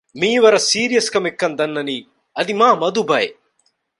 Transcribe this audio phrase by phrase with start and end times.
[0.19, 1.95] މިއީ ވަރަށް ސީރިއަސް ކަމެއް ކަން ދަންނަނީ
[2.35, 3.35] އަދި މާ މަދު ބަޔެއް